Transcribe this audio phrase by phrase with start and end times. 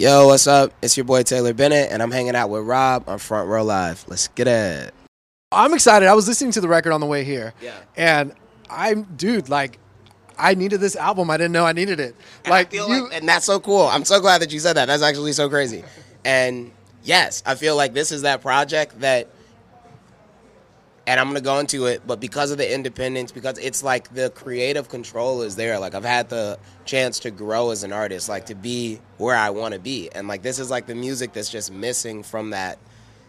[0.00, 0.72] Yo, what's up?
[0.80, 4.02] It's your boy Taylor Bennett, and I'm hanging out with Rob on Front Row Live.
[4.08, 4.94] Let's get it.
[5.52, 6.08] I'm excited.
[6.08, 7.52] I was listening to the record on the way here.
[7.60, 7.76] Yeah.
[7.98, 8.32] And
[8.70, 9.78] I'm, dude, like,
[10.38, 11.28] I needed this album.
[11.28, 12.16] I didn't know I needed it.
[12.46, 13.82] And Like, you, like- and that's so cool.
[13.88, 14.86] I'm so glad that you said that.
[14.86, 15.84] That's actually so crazy.
[16.24, 16.70] And
[17.02, 19.28] yes, I feel like this is that project that,
[21.06, 24.30] and I'm gonna go into it, but because of the independence, because it's like the
[24.30, 25.78] creative control is there.
[25.78, 29.50] Like I've had the chance to grow as an artist, like to be where I
[29.50, 32.78] want to be, and like this is like the music that's just missing from that.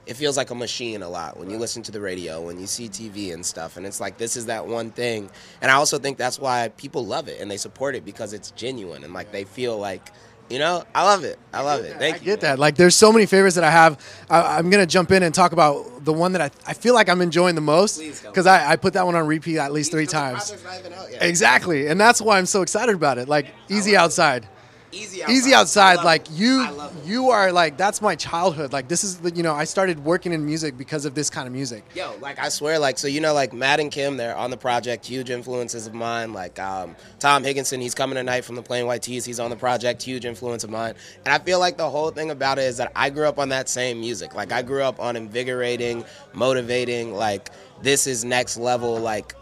[0.08, 2.68] It feels like a machine a lot when you listen to the radio, when you
[2.68, 5.30] see TV and stuff, and it's like this is that one thing.
[5.62, 8.52] And I also think that's why people love it and they support it because it's
[8.52, 10.12] genuine and like they feel like,
[10.52, 11.40] you know, I love it.
[11.54, 11.98] I love it.
[11.98, 12.26] Thank I you.
[12.26, 12.60] get that.
[12.60, 14.00] Like, there's so many favorites that I have.
[14.30, 16.94] I, I'm going to jump in and talk about the one that I, I feel
[16.94, 19.92] like I'm enjoying the most because I, I put that one on repeat at least
[19.92, 20.52] three times.
[20.52, 21.24] project's not even out yet.
[21.24, 21.88] Exactly.
[21.88, 23.30] And that's why I'm so excited about it.
[23.30, 24.48] Like, Easy Outside.
[24.92, 26.34] Easy Easy outside, like it.
[26.34, 27.06] you, I love it.
[27.08, 28.74] you are like that's my childhood.
[28.74, 31.48] Like this is the, you know, I started working in music because of this kind
[31.48, 31.84] of music.
[31.96, 34.58] Yo, like I swear, like so you know, like Matt and Kim, they're on the
[34.58, 36.34] project, huge influences of mine.
[36.34, 39.24] Like um, Tom Higginson, he's coming tonight from the Plain White T's.
[39.26, 40.96] He's on the project, huge influence of mine.
[41.26, 43.50] And I feel like the whole thing about it is that I grew up on
[43.50, 44.34] that same music.
[44.36, 47.14] Like I grew up on invigorating, motivating.
[47.14, 47.50] Like
[47.82, 49.00] this is next level.
[49.00, 49.36] Like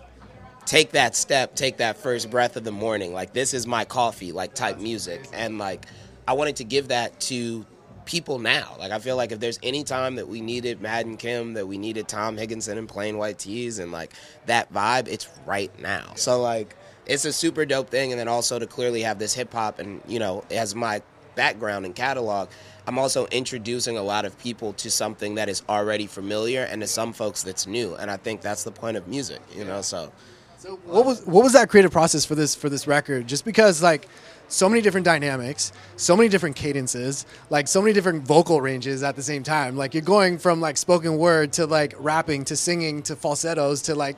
[0.69, 3.11] take that step, take that first breath of the morning.
[3.11, 5.27] Like this is my coffee, like type music.
[5.33, 5.87] And like
[6.27, 7.65] I wanted to give that to
[8.05, 8.75] people now.
[8.77, 11.79] Like I feel like if there's any time that we needed and Kim, that we
[11.79, 14.13] needed Tom Higginson and Plain White T's and like
[14.45, 16.11] that vibe, it's right now.
[16.13, 16.75] So like
[17.07, 20.03] it's a super dope thing and then also to clearly have this hip hop and
[20.07, 21.01] you know, as my
[21.33, 22.47] background and catalog,
[22.85, 26.87] I'm also introducing a lot of people to something that is already familiar and to
[26.87, 27.95] some folks that's new.
[27.95, 30.11] And I think that's the point of music, you know, so
[30.59, 33.27] So what was what was that creative process for this for this record?
[33.27, 34.09] Just because like
[34.49, 39.15] so many different dynamics, so many different cadences, like so many different vocal ranges at
[39.15, 39.77] the same time.
[39.77, 43.95] Like you're going from like spoken word to like rapping to singing to falsettos to
[43.95, 44.17] like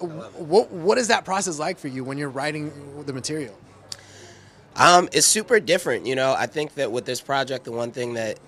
[0.00, 2.72] what what is that process like for you when you're writing
[3.06, 3.56] the material?
[4.74, 6.34] Um, it's super different, you know.
[6.36, 8.40] I think that with this project, the one thing that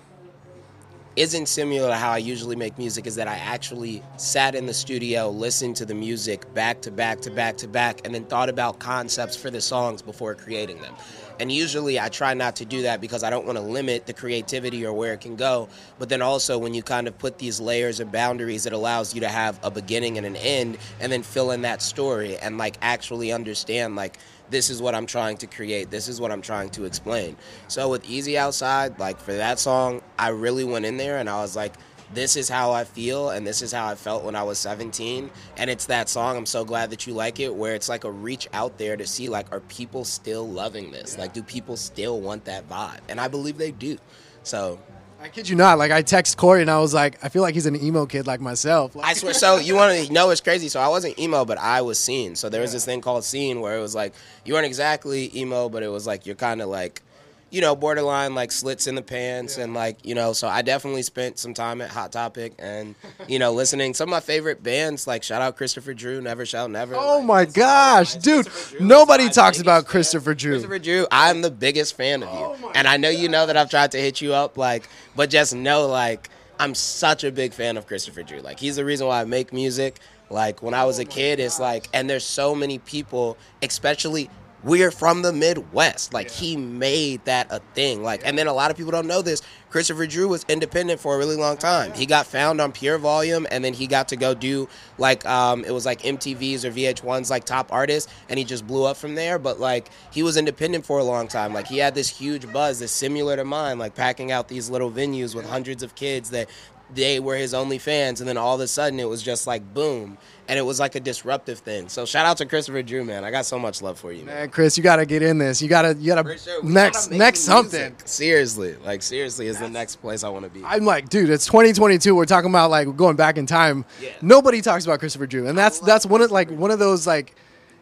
[1.15, 4.73] isn't similar to how I usually make music is that I actually sat in the
[4.73, 8.47] studio, listened to the music back to back to back to back, and then thought
[8.47, 10.95] about concepts for the songs before creating them.
[11.39, 14.13] And usually I try not to do that because I don't want to limit the
[14.13, 15.69] creativity or where it can go.
[15.97, 19.21] But then also when you kind of put these layers of boundaries, it allows you
[19.21, 22.77] to have a beginning and an end and then fill in that story and like
[22.81, 24.19] actually understand like
[24.51, 25.89] this is what I'm trying to create.
[25.89, 27.37] This is what I'm trying to explain.
[27.67, 31.41] So with Easy Outside, like for that song, I really went in there and I
[31.41, 31.73] was like,
[32.13, 35.31] this is how I feel and this is how I felt when I was 17.
[35.57, 38.11] And it's that song, I'm so glad that you like it, where it's like a
[38.11, 41.17] reach out there to see like, are people still loving this?
[41.17, 42.99] Like, do people still want that vibe?
[43.07, 43.97] And I believe they do.
[44.43, 44.79] So
[45.21, 45.77] I kid you not.
[45.77, 48.25] Like I text Corey and I was like, I feel like he's an emo kid
[48.25, 48.95] like myself.
[48.95, 49.35] Like, I swear.
[49.35, 50.67] So you want to know it's crazy?
[50.67, 52.35] So I wasn't emo, but I was seen.
[52.35, 54.13] So there was this thing called scene where it was like
[54.45, 57.03] you weren't exactly emo, but it was like you're kind of like,
[57.51, 60.33] you know, borderline like slits in the pants and like you know.
[60.33, 62.95] So I definitely spent some time at Hot Topic and
[63.27, 66.71] you know listening some of my favorite bands like shout out Christopher Drew, Never Shout
[66.71, 66.95] Never.
[66.95, 68.45] oh Like, my gosh, dude!
[68.45, 69.91] Christopher Drew is Nobody talks biggest about fan.
[69.91, 70.53] Christopher Drew.
[70.53, 72.35] Christopher Drew, I'm the biggest fan of you.
[72.65, 75.29] Oh and I know you know that I've tried to hit you up, like, but
[75.29, 76.29] just know, like,
[76.59, 78.39] I'm such a big fan of Christopher Drew.
[78.39, 79.99] Like, he's the reason why I make music.
[80.29, 84.29] Like, when I was a oh kid, it's like, and there's so many people, especially
[84.63, 86.13] we're from the Midwest.
[86.13, 88.03] Like, he made that a thing.
[88.03, 89.41] Like, and then a lot of people don't know this.
[89.71, 91.93] Christopher Drew was independent for a really long time.
[91.93, 94.67] He got found on Pure Volume, and then he got to go do
[94.97, 98.83] like um, it was like MTV's or VH1's like top artist, and he just blew
[98.83, 99.39] up from there.
[99.39, 101.53] But like he was independent for a long time.
[101.53, 104.91] Like he had this huge buzz that's similar to mine, like packing out these little
[104.91, 106.49] venues with hundreds of kids that
[106.93, 109.73] they were his only fans, and then all of a sudden it was just like
[109.73, 111.89] boom, and it was like a disruptive thing.
[111.89, 113.23] So shout out to Christopher Drew, man.
[113.23, 114.35] I got so much love for you, man.
[114.35, 115.61] Man, Chris, you gotta get in this.
[115.61, 116.63] You gotta, you gotta sure.
[116.63, 117.71] Next, gotta make next music.
[117.71, 117.95] something.
[118.05, 120.63] Seriously, like seriously, is the next place I want to be.
[120.65, 122.13] I'm like, dude, it's 2022.
[122.15, 123.85] We're talking about like going back in time.
[124.01, 124.09] Yeah.
[124.21, 127.35] Nobody talks about Christopher Drew, and that's that's one of like one of those like,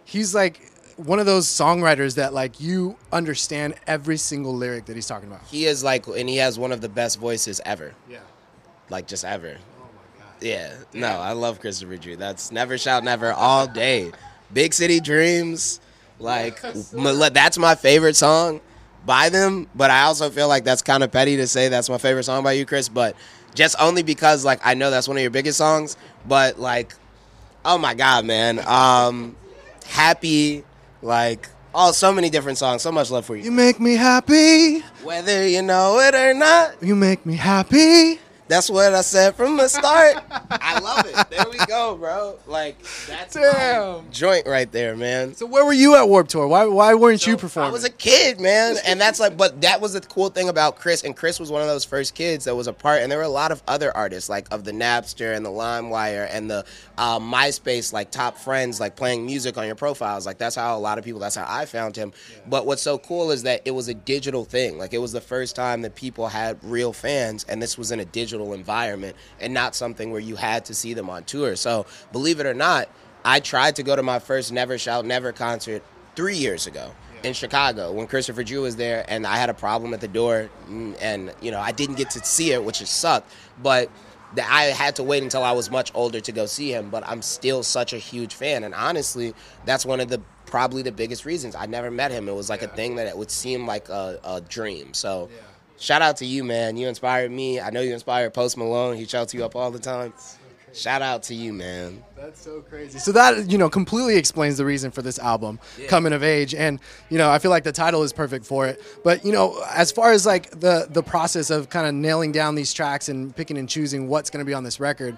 [0.06, 0.62] he's like
[0.98, 5.42] one of those songwriters that like you understand every single lyric that he's talking about.
[5.48, 7.94] he is like, and he has one of the best voices ever.
[8.10, 8.19] Yeah.
[8.89, 9.57] Like just ever.
[10.41, 12.15] Yeah, no, I love Christopher Drew.
[12.15, 14.12] That's never shout never all day.
[14.53, 15.80] Big City Dreams,
[16.19, 16.62] like
[16.94, 18.62] that's my favorite song
[19.06, 19.68] by them.
[19.75, 22.44] But I also feel like that's kind of petty to say that's my favorite song
[22.44, 22.88] by you, Chris.
[22.89, 23.15] But
[23.53, 25.97] just only because like I know that's one of your biggest songs.
[26.25, 26.94] But like,
[27.65, 29.36] oh my god, man, um,
[29.88, 30.63] happy,
[31.01, 32.81] like Oh, so many different songs.
[32.81, 33.51] So much love for You you.
[33.51, 34.80] make me happy.
[35.03, 38.19] Whether you know it or not, You make me happy.
[38.50, 40.24] That's what I said from the start.
[40.50, 41.30] I love it.
[41.30, 42.40] There we go, bro.
[42.48, 44.10] Like that's my Damn.
[44.10, 45.36] joint right there, man.
[45.36, 46.48] So where were you at Warped Tour?
[46.48, 47.69] Why why weren't you performing?
[47.69, 49.38] I was a kid, man, and that's like.
[49.38, 52.16] But that was the cool thing about Chris, and Chris was one of those first
[52.16, 53.04] kids that was a part.
[53.04, 56.28] And there were a lot of other artists, like of the Napster and the LimeWire
[56.31, 56.66] and the
[56.98, 60.25] uh, MySpace, like top friends, like playing music on your profiles.
[60.25, 61.19] Like that's how a lot of people.
[61.19, 62.13] That's how I found him.
[62.48, 64.80] But what's so cool is that it was a digital thing.
[64.80, 68.00] Like it was the first time that people had real fans, and this was in
[68.00, 71.56] a digital environment and not something where you had to see them on tour.
[71.56, 72.89] So believe it or not,
[73.24, 75.83] I tried to go to my first Never Shout Never concert
[76.15, 76.91] three years ago
[77.24, 80.50] in Chicago when Christopher Drew was there, and I had a problem at the door,
[80.68, 83.31] and you know I didn't get to see it, which is sucked.
[83.62, 83.89] But
[84.36, 86.89] that I had to wait until I was much older to go see him.
[86.89, 89.33] But I'm still such a huge fan, and honestly,
[89.65, 92.27] that's one of the probably the biggest reasons I never met him.
[92.27, 94.94] It was like a thing that it would seem like a, a dream.
[94.94, 95.30] So.
[95.80, 96.76] Shout out to you, man.
[96.78, 97.60] You inspired me.
[97.60, 98.98] I know you inspired Post Malone.
[98.98, 100.14] He shouts you up all the time.
[100.74, 102.04] Shout out to you, man.
[102.16, 103.00] That's so crazy.
[103.00, 106.80] So that you know completely explains the reason for this album, Coming of Age, and
[107.10, 108.81] you know I feel like the title is perfect for it.
[109.04, 112.56] But you know, as far as like the the process of kind of nailing down
[112.56, 115.18] these tracks and picking and choosing what's going to be on this record,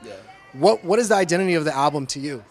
[0.53, 2.43] what what is the identity of the album to you?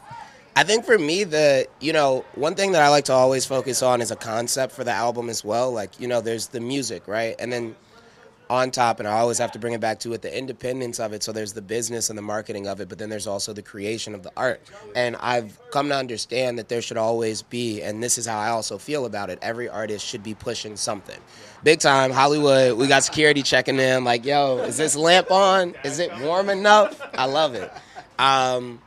[0.57, 3.83] I think for me, the you know one thing that I like to always focus
[3.83, 5.73] on is a concept for the album as well.
[5.73, 7.77] Like you know, there's the music, right, and then
[8.51, 11.13] on top, and I always have to bring it back to it, the independence of
[11.13, 11.23] it.
[11.23, 14.13] So there's the business and the marketing of it, but then there's also the creation
[14.13, 14.61] of the art.
[14.97, 18.49] And I've come to understand that there should always be, and this is how I
[18.49, 19.39] also feel about it.
[19.41, 21.19] Every artist should be pushing something.
[21.63, 22.77] Big time Hollywood.
[22.77, 25.77] We got security checking in, like, yo, is this lamp on?
[25.85, 27.01] Is it warm enough?
[27.15, 27.73] I love it.
[28.19, 28.81] Um,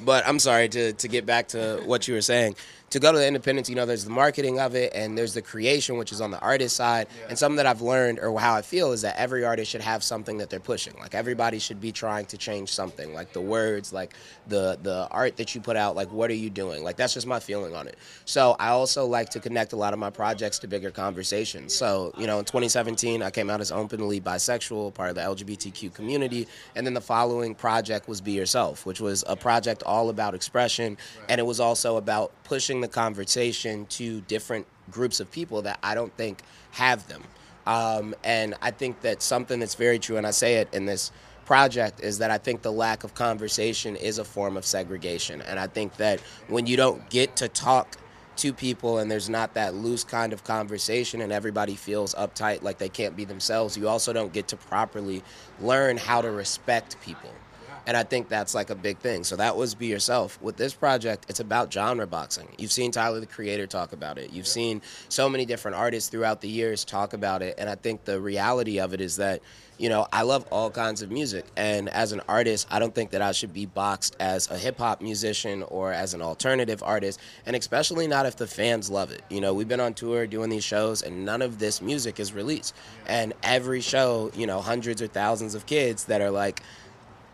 [0.00, 2.54] but I'm sorry to to get back to what you were saying.
[2.94, 5.42] To go to the independence, you know, there's the marketing of it, and there's the
[5.42, 7.08] creation, which is on the artist side.
[7.28, 10.04] And something that I've learned, or how I feel, is that every artist should have
[10.04, 10.94] something that they're pushing.
[11.00, 13.12] Like everybody should be trying to change something.
[13.12, 14.14] Like the words, like
[14.46, 15.96] the the art that you put out.
[15.96, 16.84] Like what are you doing?
[16.84, 17.98] Like that's just my feeling on it.
[18.26, 21.74] So I also like to connect a lot of my projects to bigger conversations.
[21.74, 25.92] So you know, in 2017, I came out as openly bisexual, part of the LGBTQ
[25.92, 26.46] community,
[26.76, 30.96] and then the following project was Be Yourself, which was a project all about expression,
[31.28, 35.94] and it was also about pushing the conversation to different groups of people that I
[35.94, 36.42] don't think
[36.72, 37.22] have them.
[37.66, 41.10] Um, and I think that something that's very true, and I say it in this
[41.46, 45.40] project, is that I think the lack of conversation is a form of segregation.
[45.42, 47.96] And I think that when you don't get to talk
[48.36, 52.76] to people and there's not that loose kind of conversation and everybody feels uptight like
[52.76, 55.22] they can't be themselves, you also don't get to properly
[55.60, 57.30] learn how to respect people.
[57.86, 59.24] And I think that's like a big thing.
[59.24, 60.40] So that was Be Yourself.
[60.40, 62.48] With this project, it's about genre boxing.
[62.58, 64.32] You've seen Tyler the Creator talk about it.
[64.32, 67.56] You've seen so many different artists throughout the years talk about it.
[67.58, 69.42] And I think the reality of it is that,
[69.76, 71.44] you know, I love all kinds of music.
[71.56, 74.78] And as an artist, I don't think that I should be boxed as a hip
[74.78, 77.20] hop musician or as an alternative artist.
[77.44, 79.22] And especially not if the fans love it.
[79.28, 82.32] You know, we've been on tour doing these shows and none of this music is
[82.32, 82.74] released.
[83.06, 86.62] And every show, you know, hundreds or thousands of kids that are like,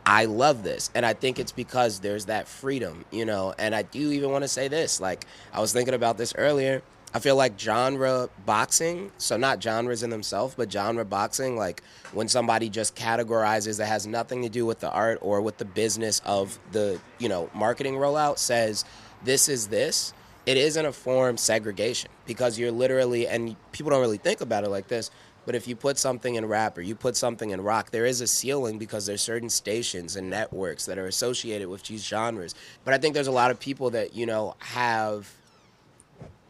[0.07, 0.91] I love this.
[0.95, 3.55] And I think it's because there's that freedom, you know.
[3.59, 5.01] And I do even want to say this.
[5.01, 6.83] Like, I was thinking about this earlier.
[7.13, 11.83] I feel like genre boxing, so not genres in themselves, but genre boxing, like
[12.13, 15.65] when somebody just categorizes that has nothing to do with the art or with the
[15.65, 18.85] business of the, you know, marketing rollout, says
[19.25, 20.13] this is this,
[20.47, 24.63] it is in a form segregation because you're literally, and people don't really think about
[24.63, 25.11] it like this,
[25.51, 28.21] but if you put something in rap or you put something in rock, there is
[28.21, 32.55] a ceiling because there's certain stations and networks that are associated with these genres.
[32.85, 35.29] But I think there's a lot of people that, you know, have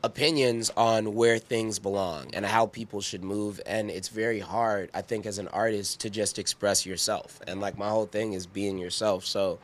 [0.04, 3.58] opinions on where things belong and how people should move.
[3.64, 7.40] And it's very hard i think as an artist to just express yourself.
[7.46, 9.24] And like my whole thing is being yourself.
[9.24, 9.60] So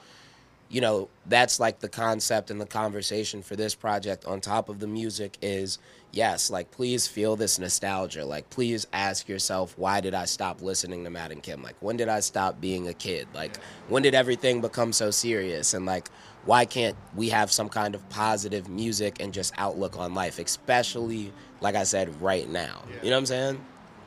[0.68, 4.80] you know that's like the concept and the conversation for this project on top of
[4.80, 5.78] the music is
[6.12, 11.04] yes like please feel this nostalgia like please ask yourself why did i stop listening
[11.04, 13.56] to matt and kim like when did i stop being a kid like
[13.88, 16.08] when did everything become so serious and like
[16.44, 21.32] why can't we have some kind of positive music and just outlook on life especially
[21.60, 23.60] like i said right now you know what i'm saying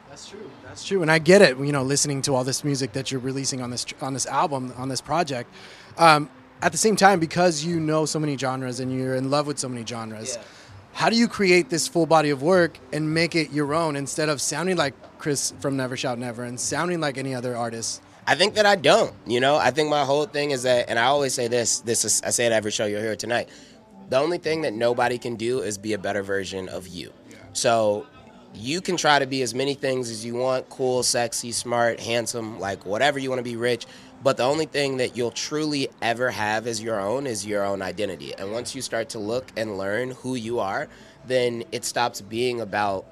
[0.10, 0.50] That's true.
[0.66, 1.58] That's true, and I get it.
[1.60, 4.74] You know, listening to all this music that you're releasing on this on this album
[4.76, 5.54] on this project.
[6.00, 6.30] Um,
[6.62, 9.60] at the same time, because you know so many genres and you're in love with
[9.60, 10.42] so many genres, Yeah.
[10.94, 14.30] how do you create this full body of work and make it your own instead
[14.30, 18.02] of sounding like Chris from Never Shout Never and sounding like any other artist?
[18.28, 19.14] I think that I don't.
[19.26, 21.80] You know, I think my whole thing is that, and I always say this.
[21.80, 23.50] This is I say it every show you'll hear tonight.
[24.10, 27.12] The only thing that nobody can do is be a better version of you.
[27.54, 28.06] So
[28.54, 32.60] you can try to be as many things as you want cool, sexy, smart, handsome,
[32.60, 33.86] like whatever you want to be rich.
[34.22, 37.82] But the only thing that you'll truly ever have as your own is your own
[37.82, 38.34] identity.
[38.38, 40.90] And once you start to look and learn who you are,
[41.26, 43.06] then it stops being about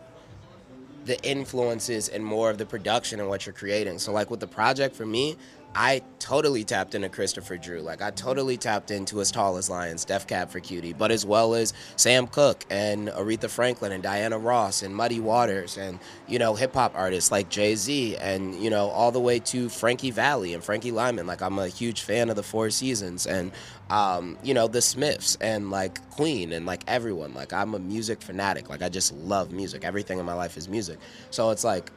[1.05, 3.99] the influences and more of the production and what you're creating.
[3.99, 5.37] So, like with the project for me,
[5.75, 7.81] I totally tapped into Christopher Drew.
[7.81, 11.25] Like I totally tapped into As Tall as Lions, Death Cab for Cutie, but as
[11.25, 16.39] well as Sam Cooke and Aretha Franklin and Diana Ross and Muddy Waters and you
[16.39, 20.11] know hip hop artists like Jay Z and you know all the way to Frankie
[20.11, 21.27] Valli and Frankie Lymon.
[21.27, 23.51] Like I'm a huge fan of the Four Seasons and
[23.89, 27.33] um, you know the Smiths and like Queen and like everyone.
[27.33, 28.69] Like I'm a music fanatic.
[28.69, 29.85] Like I just love music.
[29.85, 30.97] Everything in my life is music.
[31.29, 31.91] So it's like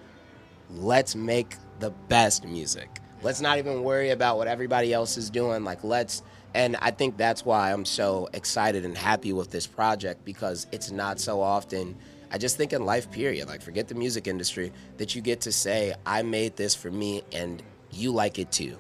[0.71, 5.65] let's make the best music Let's not even worry about what everybody else is doing.
[5.65, 6.23] Like, let's.
[6.55, 10.91] And I think that's why I'm so excited and happy with this project because it's
[10.91, 11.97] not so often.
[12.33, 15.53] I just think in life, period, like forget the music industry, that you get to
[15.53, 17.62] say, I made this for me and
[17.93, 18.77] you like it too.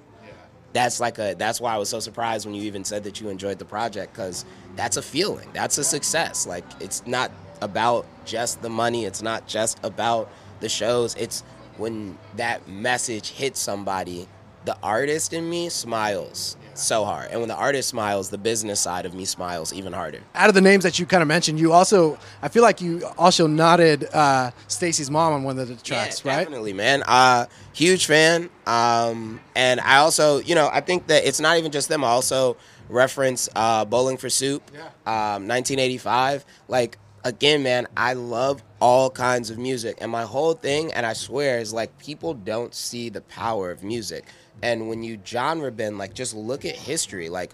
[0.72, 3.28] That's like a, that's why I was so surprised when you even said that you
[3.28, 4.44] enjoyed the project because
[4.76, 5.48] that's a feeling.
[5.52, 6.46] That's a success.
[6.46, 10.30] Like, it's not about just the money, it's not just about
[10.60, 11.14] the shows.
[11.16, 11.42] It's
[11.80, 14.28] when that message hits somebody,
[14.64, 17.30] the artist in me smiles so hard.
[17.30, 20.20] And when the artist smiles, the business side of me smiles even harder.
[20.34, 23.02] Out of the names that you kind of mentioned, you also, I feel like you
[23.18, 26.38] also nodded uh, Stacy's mom on one of the tracks, yeah, right?
[26.40, 27.02] Definitely, man.
[27.06, 28.50] Uh, huge fan.
[28.66, 32.04] Um, and I also, you know, I think that it's not even just them.
[32.04, 32.56] I also
[32.88, 34.80] reference uh, Bowling for Soup, yeah.
[35.06, 36.44] um, 1985.
[36.68, 39.98] Like, again, man, I love all kinds of music.
[40.00, 43.82] And my whole thing, and I swear, is like people don't see the power of
[43.82, 44.26] music.
[44.62, 47.28] And when you genre bend, like just look at history.
[47.28, 47.52] Like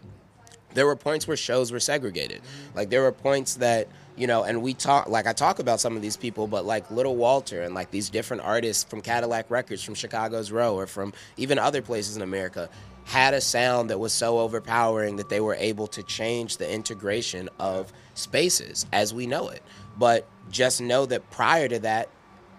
[0.74, 2.42] there were points where shows were segregated.
[2.74, 5.94] Like there were points that you know, and we talk like I talk about some
[5.94, 9.82] of these people, but like Little Walter and like these different artists from Cadillac Records,
[9.82, 12.68] from Chicago's Row, or from even other places in America,
[13.04, 17.48] had a sound that was so overpowering that they were able to change the integration
[17.60, 19.62] of spaces as we know it.
[19.98, 22.08] But just know that prior to that,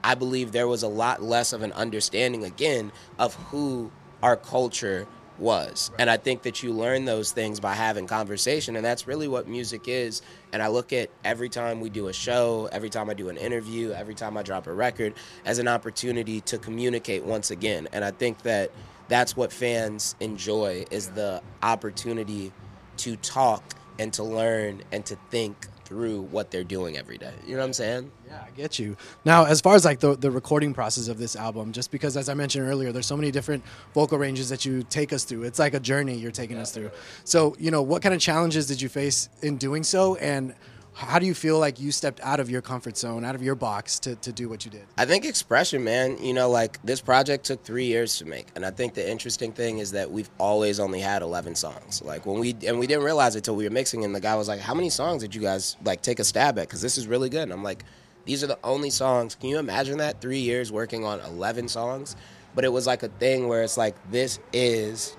[0.03, 5.07] I believe there was a lot less of an understanding again of who our culture
[5.39, 5.91] was.
[5.99, 9.47] And I think that you learn those things by having conversation and that's really what
[9.47, 10.21] music is.
[10.53, 13.37] And I look at every time we do a show, every time I do an
[13.37, 15.13] interview, every time I drop a record
[15.45, 17.87] as an opportunity to communicate once again.
[17.91, 18.71] And I think that
[19.07, 22.51] that's what fans enjoy is the opportunity
[22.97, 23.63] to talk
[23.99, 27.31] and to learn and to think through what they're doing every day.
[27.45, 28.11] You know what I'm saying?
[28.27, 28.97] Yeah, I get you.
[29.23, 32.27] Now, as far as like the, the recording process of this album, just because as
[32.27, 33.63] I mentioned earlier, there's so many different
[33.93, 35.43] vocal ranges that you take us through.
[35.43, 36.63] It's like a journey you're taking yeah.
[36.63, 36.91] us through.
[37.23, 40.15] So, you know, what kind of challenges did you face in doing so?
[40.17, 40.53] And
[40.97, 43.53] how do you feel like you stepped out of your comfort zone, out of your
[43.53, 44.81] box to, to do what you did?
[44.97, 46.17] I think expression, man.
[46.17, 48.47] You know, like this project took three years to make.
[48.55, 52.01] And I think the interesting thing is that we've always only had 11 songs.
[52.01, 54.35] Like when we, and we didn't realize it till we were mixing, and the guy
[54.35, 56.67] was like, How many songs did you guys like take a stab at?
[56.67, 57.43] Because this is really good.
[57.43, 57.85] And I'm like,
[58.25, 59.35] These are the only songs.
[59.35, 60.19] Can you imagine that?
[60.19, 62.15] Three years working on 11 songs?
[62.55, 65.15] But it was like a thing where it's like, This is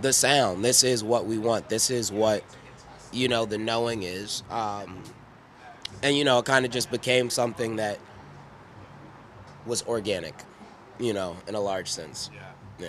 [0.00, 0.64] the sound.
[0.64, 1.68] This is what we want.
[1.68, 2.42] This is what
[3.14, 5.02] you know the knowing is um,
[6.02, 7.98] and you know it kind of just became something that
[9.66, 10.34] was organic
[10.98, 12.40] you know in a large sense yeah
[12.78, 12.88] yeah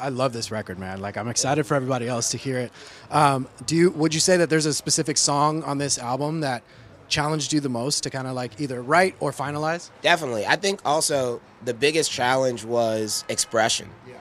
[0.00, 1.02] I, I love this record, man.
[1.02, 2.72] Like, I'm excited for everybody else to hear it.
[3.10, 3.90] Um, do you?
[3.90, 6.62] Would you say that there's a specific song on this album that
[7.08, 9.90] challenged you the most to kind of like either write or finalize?
[10.00, 10.46] Definitely.
[10.46, 13.90] I think also the biggest challenge was expression.
[14.08, 14.14] Yeah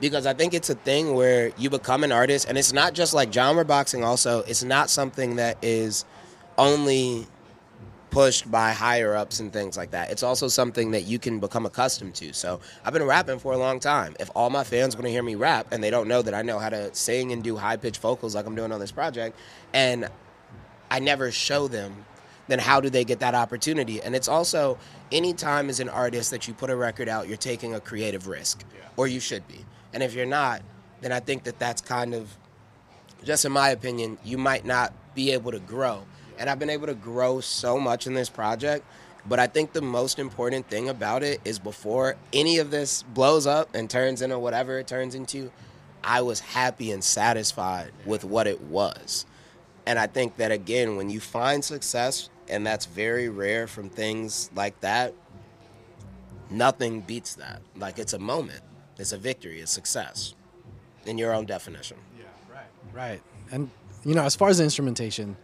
[0.00, 3.14] because I think it's a thing where you become an artist, and it's not just
[3.14, 4.04] like genre boxing.
[4.04, 6.04] Also, it's not something that is
[6.58, 7.26] only
[8.10, 10.10] pushed by higher ups and things like that.
[10.10, 12.32] It's also something that you can become accustomed to.
[12.32, 14.16] So I've been rapping for a long time.
[14.18, 16.40] If all my fans want to hear me rap and they don't know that I
[16.40, 19.36] know how to sing and do high pitched vocals like I'm doing on this project,
[19.74, 20.08] and
[20.90, 22.06] I never show them,
[22.48, 24.00] then how do they get that opportunity?
[24.00, 24.78] And it's also
[25.12, 28.64] anytime as an artist that you put a record out, you're taking a creative risk,
[28.74, 28.88] yeah.
[28.96, 29.64] or you should be.
[29.96, 30.60] And if you're not,
[31.00, 32.28] then I think that that's kind of,
[33.24, 36.02] just in my opinion, you might not be able to grow.
[36.38, 38.84] And I've been able to grow so much in this project.
[39.26, 43.46] But I think the most important thing about it is before any of this blows
[43.46, 45.50] up and turns into whatever it turns into,
[46.04, 49.24] I was happy and satisfied with what it was.
[49.86, 54.50] And I think that again, when you find success, and that's very rare from things
[54.54, 55.14] like that,
[56.50, 57.62] nothing beats that.
[57.78, 58.60] Like it's a moment.
[58.98, 60.34] It's a victory, a success,
[61.04, 61.98] in your own definition.
[62.18, 63.22] Yeah, right, right.
[63.52, 63.70] And
[64.04, 65.36] You know, as far as the instrumentation,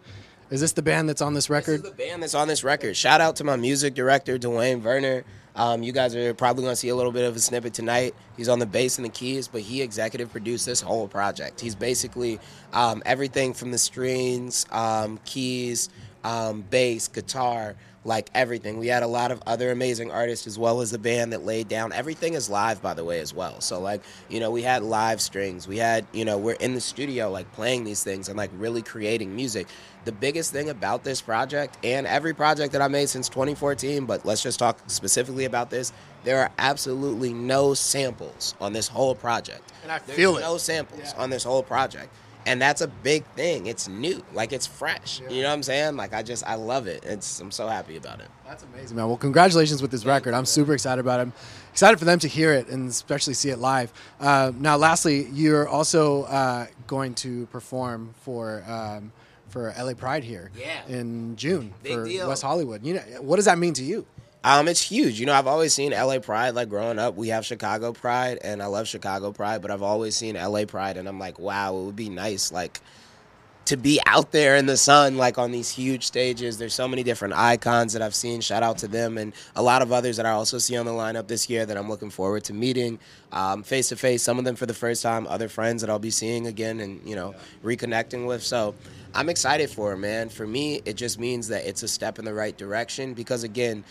[0.51, 1.75] is this the band that's on this This record?
[1.77, 2.97] is the band that's on this record.
[2.97, 5.25] Shout out to my music director, Dwayne Werner.
[5.55, 8.15] Um, you guys are probably going to see a little bit of a snippet tonight.
[8.39, 11.61] He's on the bass and the keys, but he executive produced this whole project.
[11.61, 12.41] He's basically
[12.73, 15.91] um, everything from the strings, um, keys,
[16.25, 18.79] um, bass, guitar, like everything.
[18.79, 21.69] We had a lot of other amazing artists as well as the band that laid
[21.69, 21.93] down.
[21.93, 23.61] Everything is live, by the way, as well.
[23.61, 25.69] So, like, you know, we had live strings.
[25.69, 28.83] We had, you know, we're in the studio, like, playing these things and, like, really
[28.83, 29.69] creating music.
[30.05, 34.27] The biggest thing about this project and every project that I made since 2014, but
[34.27, 35.93] let's just talk specifically about this,
[36.25, 39.73] there are absolutely no samples on this whole project.
[39.85, 40.41] And I There's feel it.
[40.41, 41.23] no samples Yeah.
[41.23, 42.13] on this whole project.
[42.47, 43.67] And that's a big thing.
[43.67, 44.23] It's new.
[44.33, 45.21] Like it's fresh.
[45.31, 45.97] You know what I'm saying?
[45.97, 47.05] Like I just I love it.
[47.05, 48.29] It's I'm so happy about it.
[48.47, 49.07] That's amazing, man.
[49.07, 50.35] Well, congratulations with this record.
[50.35, 51.23] I'm super excited about it.
[51.25, 51.33] I'm
[51.73, 53.93] excited for them to hear it and especially see it live.
[54.21, 59.13] Uh, now, lastly, you're also uh, going to perform for um,
[59.49, 60.81] for LA Pride here Yeah.
[60.89, 62.29] in June Big for deal.
[62.29, 62.85] West Hollywood.
[62.85, 64.05] You know, what does that mean to you?
[64.45, 65.21] Um, it's huge.
[65.21, 66.51] You know, I've always seen LA Pride.
[66.55, 69.63] Like growing up, we have Chicago Pride, and I love Chicago Pride.
[69.63, 72.81] But I've always seen LA Pride, and I'm like, wow, it would be nice, like,
[73.67, 76.59] to be out there in the sun, like on these huge stages.
[76.59, 78.41] There's so many different icons that I've seen.
[78.41, 80.93] Shout out to them, and a lot of others that I also see on the
[80.93, 82.99] lineup this year that I'm looking forward to meeting
[83.63, 84.25] face to face.
[84.25, 87.01] Some of them for the first time, other friends that I'll be seeing again, and
[87.09, 87.35] you know,
[87.65, 88.43] reconnecting with.
[88.43, 88.75] So.
[89.15, 90.31] I'm excited for it, man.
[90.31, 93.85] For me, it just means that it's a step in the right direction because, again,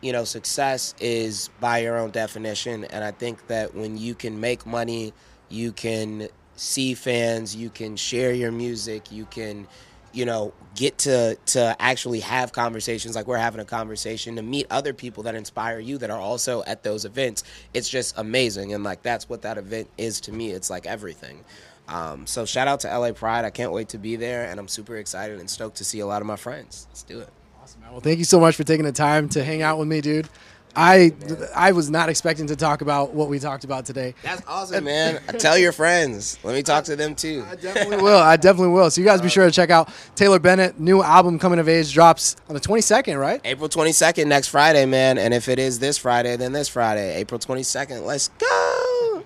[0.00, 2.84] you know, success is by your own definition.
[2.84, 5.12] And I think that when you can make money,
[5.48, 9.66] you can see fans, you can share your music, you can,
[10.12, 14.66] you know, get to to actually have conversations like we're having a conversation to meet
[14.70, 17.44] other people that inspire you that are also at those events.
[17.74, 20.50] It's just amazing, and like that's what that event is to me.
[20.50, 21.44] It's like everything.
[21.88, 23.44] Um, so shout out to LA Pride.
[23.44, 26.06] I can't wait to be there, and I'm super excited and stoked to see a
[26.06, 26.86] lot of my friends.
[26.90, 27.30] Let's do it.
[27.70, 27.92] Awesome.
[27.92, 30.28] Well, thank you so much for taking the time to hang out with me, dude.
[30.76, 31.12] I
[31.54, 34.14] I was not expecting to talk about what we talked about today.
[34.22, 35.20] That's awesome, man.
[35.38, 36.38] Tell your friends.
[36.44, 37.44] Let me talk to them too.
[37.50, 38.18] I definitely will.
[38.18, 38.90] I definitely will.
[38.90, 40.78] So you guys be sure to check out Taylor Bennett.
[40.78, 43.40] New album coming of age drops on the 22nd, right?
[43.44, 45.18] April 22nd, next Friday, man.
[45.18, 48.04] And if it is this Friday, then this Friday, April 22nd.
[48.04, 48.99] Let's go.